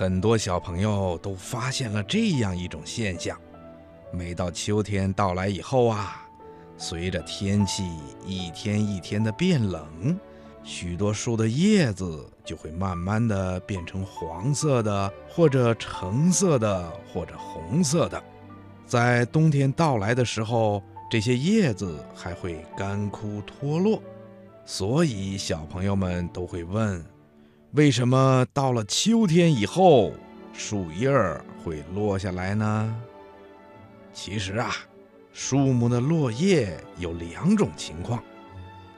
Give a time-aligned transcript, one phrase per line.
[0.00, 3.38] 很多小朋友都发现了这样一种现象：
[4.10, 6.26] 每到秋天到来以后啊，
[6.78, 7.84] 随着天气
[8.24, 10.18] 一天一天的变冷，
[10.62, 18.22] 许多树的叶子就会慢慢的变成黄色的，或者橙色的，或者红色的。
[18.86, 24.02] 在冬天到来的时候，这些叶子还会干枯脱落。
[24.64, 27.04] 所以小朋友们都会问。
[27.72, 30.12] 为什么到了秋天以后，
[30.52, 32.96] 树叶儿会落下来呢？
[34.12, 34.74] 其实啊，
[35.32, 38.20] 树木的落叶有两种情况，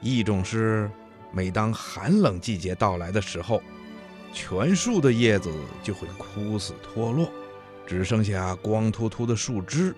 [0.01, 0.89] 一种是
[1.31, 3.61] 每当寒冷季节到来的时候，
[4.33, 5.53] 全树的叶子
[5.83, 7.29] 就会枯死脱落，
[7.85, 9.93] 只剩下光秃秃的树枝，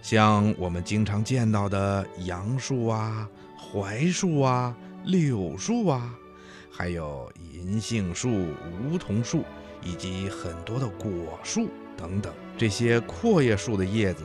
[0.00, 6.10] 像我们经常见到的杨树啊、槐树啊、柳树啊。
[6.70, 8.28] 还有银杏树、
[8.82, 9.44] 梧桐树，
[9.82, 14.22] 以及很多的果树等等，这些阔叶树的叶子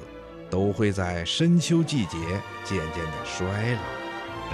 [0.50, 2.18] 都会在深秋季节
[2.64, 3.82] 渐渐的衰老，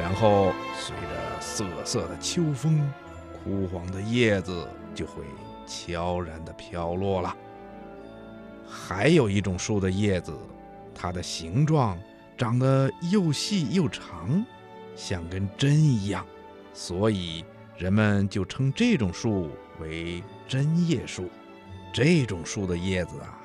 [0.01, 2.89] 然后随着瑟瑟的秋风，
[3.33, 4.65] 枯黄的叶子
[4.95, 5.23] 就会
[5.67, 7.35] 悄然的飘落了。
[8.65, 10.31] 还有一种树的叶子，
[10.95, 11.99] 它的形状
[12.37, 14.45] 长得又细又长，
[14.95, 16.25] 像根针一样，
[16.73, 17.43] 所以。
[17.79, 19.49] 人们就称这种树
[19.79, 21.29] 为针叶树。
[21.93, 23.39] 这种树的叶子啊，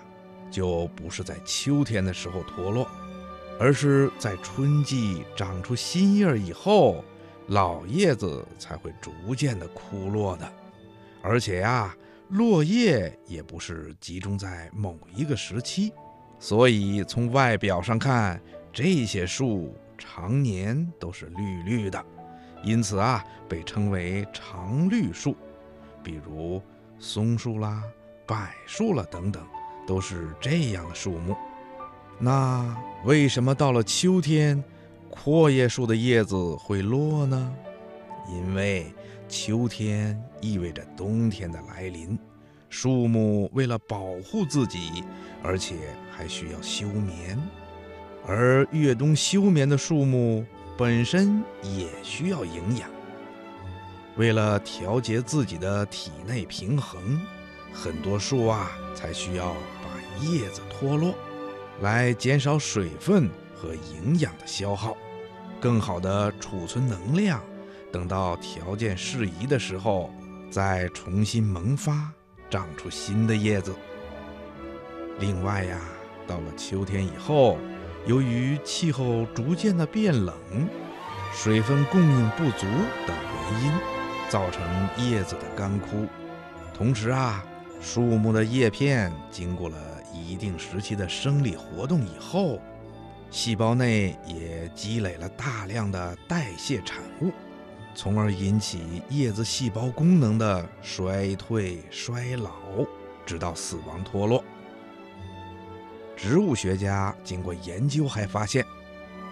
[0.51, 2.87] 就不是在秋天的时候脱落，
[3.61, 7.05] 而是在春季长出新叶以后，
[7.47, 10.53] 老叶子才会逐渐的枯落的。
[11.23, 11.97] 而且呀，
[12.29, 15.93] 落叶也不是集中在某一个时期，
[16.41, 18.39] 所以从外表上看，
[18.73, 22.05] 这些树常年都是绿绿的。
[22.65, 25.37] 因此啊，被称为常绿树，
[26.03, 26.63] 比如
[26.99, 27.83] 松树啦、
[28.27, 28.37] 柏
[28.67, 29.47] 树了等等，
[29.87, 31.37] 都是这样的树木。
[32.19, 34.63] 那为什么到了秋天，
[35.11, 37.55] 阔叶树的叶子会落呢？
[38.29, 38.87] 因为
[39.29, 42.19] 秋天意味着冬天的来临，
[42.71, 45.05] 树木为了保护自己，
[45.43, 45.75] 而且
[46.11, 47.39] 还需要休眠，
[48.27, 50.45] 而越冬休眠的树木。
[50.77, 52.91] 本身也需要营养，
[54.17, 57.21] 为了调节自己的体内平衡，
[57.73, 61.15] 很多树啊才需要把叶子脱落，
[61.81, 64.97] 来减少水分和营养的消耗，
[65.61, 67.41] 更好的储存能量，
[67.93, 70.13] 等到条件适宜的时候，
[70.51, 72.11] 再重新萌发，
[72.51, 73.73] 长出新的叶子。
[75.21, 75.81] 另外呀，
[76.27, 77.59] 到了秋天以后。
[78.07, 80.35] 由于气候逐渐的变冷，
[81.33, 82.67] 水分供应不足
[83.07, 83.17] 等
[83.51, 83.73] 原因，
[84.29, 84.63] 造成
[84.99, 86.07] 叶子的干枯。
[86.75, 87.43] 同时啊，
[87.81, 89.79] 树木的叶片经过了
[90.13, 92.61] 一定时期的生理活动以后，
[93.31, 97.33] 细胞内也积累了大量的代谢产物，
[97.95, 102.51] 从而引起叶子细胞功能的衰退、衰老，
[103.25, 104.45] 直到死亡脱落。
[106.25, 108.65] 植物学家经过研究，还发现，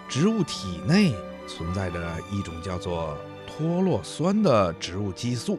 [0.07, 1.11] 植物体内
[1.47, 1.99] 存在着
[2.31, 3.17] 一种叫做
[3.47, 5.57] 脱落酸的植物激素，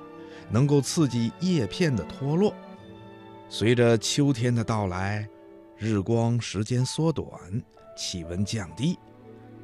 [0.48, 2.54] 能够刺激叶片的脱落。
[3.48, 5.28] 随着秋天的到来，
[5.76, 7.28] 日光时间缩短，
[7.96, 8.96] 气温降低，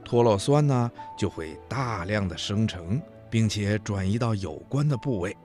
[0.05, 3.01] 脱落酸呢就会大量的生成，
[3.31, 5.37] 并且转移到有关的部位，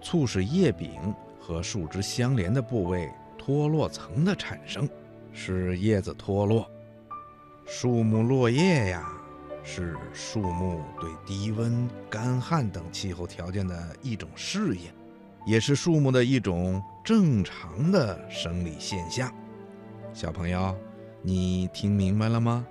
[0.00, 4.88] 促使叶柄和树枝相连的部位脱落层的产生。
[5.32, 6.70] 是叶子脱落，
[7.66, 9.10] 树木落叶呀，
[9.64, 14.90] 是树木对低温、干旱等气候条件的一种适应，
[15.46, 19.32] 也是树木的一种正常的生理现象。
[20.12, 20.76] 小朋友，
[21.22, 22.66] 你听明白了吗？